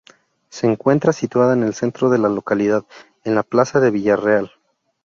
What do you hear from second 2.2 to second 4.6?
localidad, en la Plaza de Villarreal.